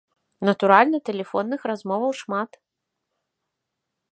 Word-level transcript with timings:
Натуральна, 0.47 0.97
тэлефонных 1.09 1.67
размоваў 1.73 2.11
шмат. 2.23 2.59